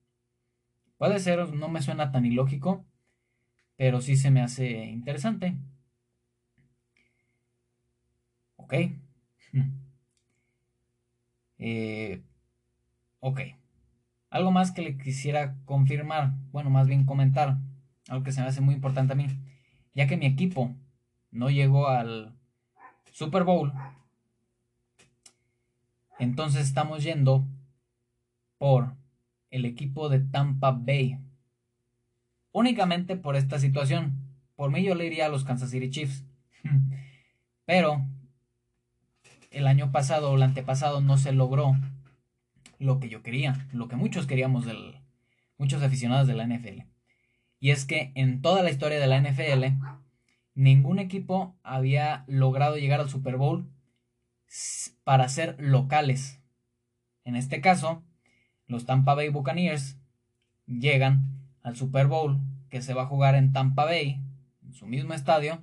[0.97, 2.86] Puede ser, no me suena tan ilógico,
[3.76, 5.57] pero sí se me hace interesante.
[8.57, 8.74] Ok.
[11.64, 12.24] Eh,
[13.20, 13.39] ok.
[14.32, 17.57] Algo más que le quisiera confirmar, bueno, más bien comentar,
[18.09, 19.28] algo que se me hace muy importante a mí,
[19.93, 20.76] ya que mi equipo
[21.30, 22.34] no llegó al
[23.12, 23.74] Super Bowl,
[26.18, 27.45] entonces estamos yendo
[28.62, 28.93] por
[29.49, 31.18] el equipo de Tampa Bay.
[32.51, 34.20] Únicamente por esta situación.
[34.55, 36.24] Por mí yo le iría a los Kansas City Chiefs.
[37.66, 38.05] Pero
[39.49, 41.76] el año pasado o el antepasado no se logró
[42.78, 44.68] lo que yo quería, lo que muchos queríamos
[45.57, 46.84] muchos aficionados de la NFL.
[47.59, 49.84] Y es que en toda la historia de la NFL
[50.53, 53.68] ningún equipo había logrado llegar al Super Bowl
[55.03, 56.39] para ser locales.
[57.24, 58.03] En este caso,
[58.72, 59.97] los Tampa Bay Buccaneers
[60.65, 61.26] llegan
[61.61, 64.22] al Super Bowl que se va a jugar en Tampa Bay,
[64.63, 65.61] en su mismo estadio,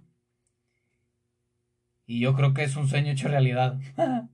[2.07, 3.79] y yo creo que es un sueño hecho realidad.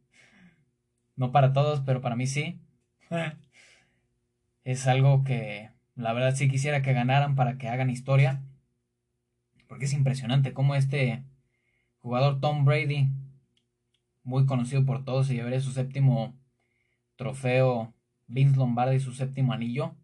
[1.16, 2.60] no para todos, pero para mí sí.
[4.64, 8.42] es algo que la verdad sí quisiera que ganaran para que hagan historia.
[9.68, 11.24] Porque es impresionante cómo este
[12.00, 13.08] jugador Tom Brady,
[14.24, 16.34] muy conocido por todos, se llevaría su séptimo
[17.16, 17.93] trofeo
[18.26, 19.96] Vince Lombardi, su séptimo anillo.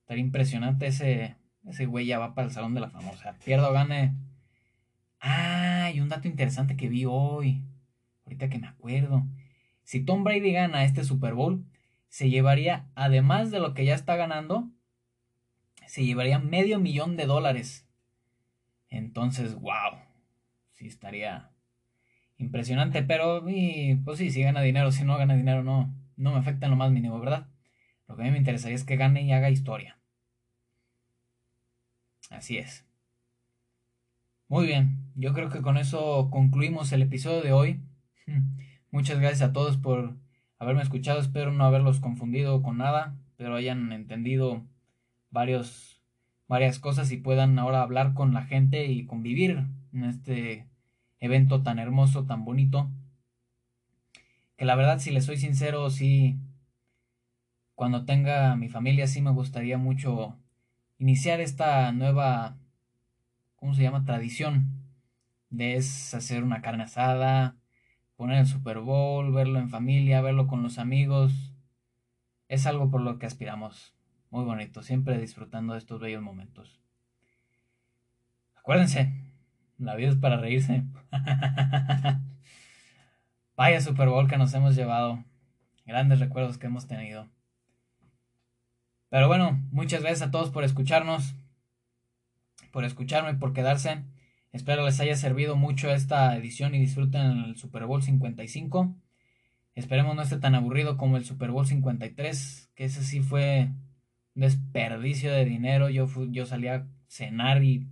[0.00, 1.36] Estaría impresionante ese,
[1.66, 3.10] ese güey ya va para el Salón de la Fama.
[3.10, 4.14] O o gane,
[5.20, 7.64] Ah, y un dato interesante que vi hoy,
[8.24, 9.26] ahorita que me acuerdo.
[9.82, 11.64] Si Tom Brady gana este Super Bowl,
[12.08, 14.70] se llevaría, además de lo que ya está ganando,
[15.86, 17.88] se llevaría medio millón de dólares.
[18.90, 19.98] Entonces, wow,
[20.72, 21.50] sí estaría
[22.38, 23.44] impresionante, pero
[24.04, 26.76] pues sí, si gana dinero, si no gana dinero, no, no me afecta en lo
[26.76, 27.48] más mínimo, ¿verdad?
[28.06, 29.98] Lo que a mí me interesaría es que gane y haga historia.
[32.30, 32.84] Así es.
[34.48, 37.80] Muy bien, yo creo que con eso concluimos el episodio de hoy.
[38.90, 40.16] Muchas gracias a todos por
[40.58, 41.20] haberme escuchado.
[41.20, 44.64] Espero no haberlos confundido con nada, pero hayan entendido
[45.30, 46.02] varios,
[46.46, 50.66] varias cosas y puedan ahora hablar con la gente y convivir en este
[51.20, 52.90] evento tan hermoso, tan bonito.
[54.58, 56.38] Que la verdad, si les soy sincero, sí,
[57.74, 60.36] cuando tenga mi familia, sí me gustaría mucho
[60.98, 62.58] iniciar esta nueva
[63.58, 64.04] ¿cómo se llama?
[64.04, 64.72] Tradición.
[65.50, 67.56] De hacer una carne asada,
[68.16, 71.54] poner el Super Bowl, verlo en familia, verlo con los amigos.
[72.48, 73.94] Es algo por lo que aspiramos.
[74.30, 76.80] Muy bonito, siempre disfrutando de estos bellos momentos.
[78.56, 79.14] Acuérdense,
[79.78, 80.84] la vida es para reírse.
[83.58, 85.24] Vaya Super Bowl que nos hemos llevado.
[85.84, 87.28] Grandes recuerdos que hemos tenido.
[89.10, 91.34] Pero bueno, muchas gracias a todos por escucharnos
[92.70, 94.04] por escucharme, por quedarse.
[94.52, 98.94] Espero les haya servido mucho esta edición y disfruten el Super Bowl 55.
[99.74, 103.72] Esperemos no esté tan aburrido como el Super Bowl 53, que ese sí fue
[104.36, 105.88] un desperdicio de dinero.
[105.88, 107.88] Yo, yo salí a cenar y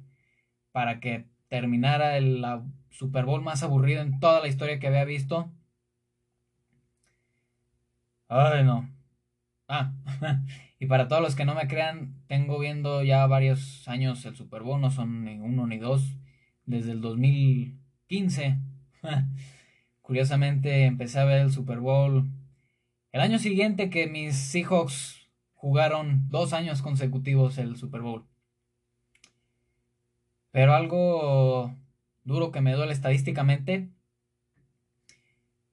[0.71, 2.45] para que terminara el
[2.91, 5.51] Super Bowl más aburrido en toda la historia que había visto.
[8.29, 8.89] Ay, no.
[9.69, 9.93] Ah,
[10.79, 14.63] y para todos los que no me crean, tengo viendo ya varios años el Super
[14.63, 16.17] Bowl, no son ni uno ni dos,
[16.65, 18.59] desde el 2015.
[20.03, 22.31] Curiosamente empecé a ver el Super Bowl
[23.13, 28.27] el año siguiente que mis Seahawks jugaron dos años consecutivos el Super Bowl.
[30.51, 31.75] Pero algo
[32.25, 33.89] duro que me duele estadísticamente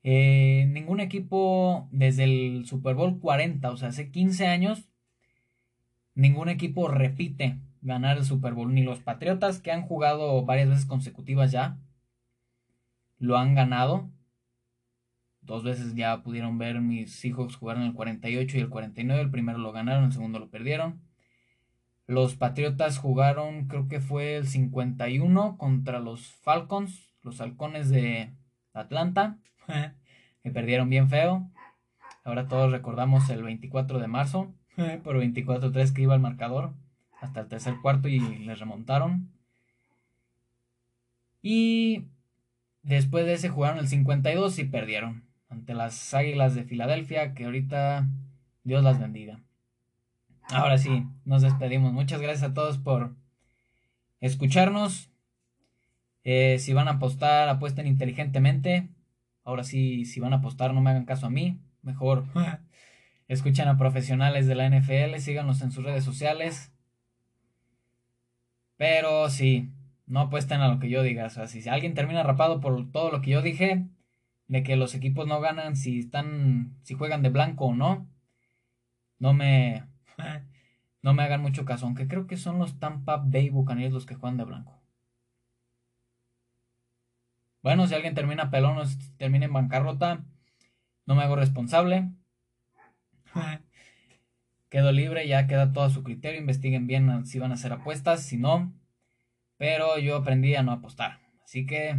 [0.04, 4.90] eh, ningún equipo desde el Super Bowl 40, o sea, hace 15 años,
[6.14, 8.74] ningún equipo repite ganar el Super Bowl.
[8.74, 11.78] Ni los Patriotas, que han jugado varias veces consecutivas ya,
[13.20, 14.10] lo han ganado.
[15.42, 19.22] Dos veces ya pudieron ver mis Seahawks jugar en el 48 y el 49.
[19.22, 21.02] El primero lo ganaron, el segundo lo perdieron.
[22.08, 28.34] Los Patriotas jugaron, creo que fue el 51 contra los Falcons, los halcones de
[28.74, 29.40] Atlanta.
[30.44, 31.50] me perdieron bien feo.
[32.24, 34.54] Ahora todos recordamos el 24 de marzo,
[35.04, 36.74] por 24-3 que iba el marcador
[37.22, 39.32] hasta el tercer cuarto y les remontaron.
[41.42, 42.06] Y
[42.82, 48.08] después de ese jugaron el 52 y perdieron ante las Águilas de Filadelfia, que ahorita
[48.64, 49.42] Dios las bendiga.
[50.50, 51.94] Ahora sí, nos despedimos.
[51.94, 53.16] Muchas gracias a todos por
[54.20, 55.10] escucharnos.
[56.24, 58.90] Eh, si van a apostar, apuesten inteligentemente.
[59.44, 61.60] Ahora sí, si van a apostar, no me hagan caso a mí.
[61.82, 62.26] Mejor
[63.28, 66.72] escuchen a profesionales de la NFL, síganos en sus redes sociales.
[68.78, 69.72] Pero sí,
[70.08, 71.26] no apuesten a lo que yo diga.
[71.26, 73.88] O sea, si alguien termina rapado por todo lo que yo dije,
[74.48, 78.08] de que los equipos no ganan si están, si juegan de blanco o no,
[79.20, 79.88] no me,
[81.02, 81.86] no me hagan mucho caso.
[81.86, 84.83] Aunque creo que son los Tampa Bay Buccaneers los que juegan de blanco.
[87.64, 88.84] Bueno, si alguien termina pelón o
[89.18, 90.26] termina en bancarrota,
[91.06, 92.12] no me hago responsable.
[94.70, 96.42] Quedo libre, ya queda todo a su criterio.
[96.42, 98.74] Investiguen bien si van a hacer apuestas, si no.
[99.58, 101.20] Pero yo aprendí a no apostar.
[101.46, 101.96] Así que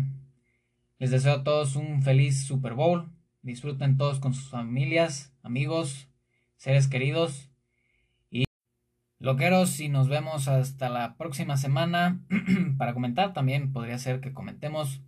[0.99, 3.11] les deseo a todos un feliz Super Bowl.
[3.41, 6.09] Disfruten todos con sus familias, amigos,
[6.57, 7.49] seres queridos.
[8.31, 8.45] Y
[9.19, 12.21] loqueros, y nos vemos hasta la próxima semana.
[12.77, 15.01] Para comentar también podría ser que comentemos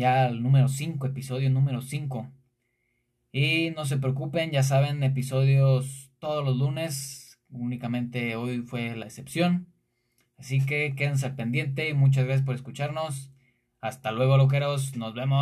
[0.00, 2.26] ya el número 5, episodio número 5.
[3.32, 9.66] Y no se preocupen, ya saben, episodios todos los lunes, únicamente hoy fue la excepción.
[10.38, 13.30] Así que quédense al pendiente muchas gracias por escucharnos.
[13.82, 15.38] Hasta luego, loqueros, nos vemos.